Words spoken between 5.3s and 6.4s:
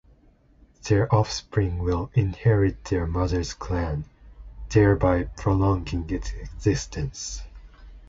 prolonging its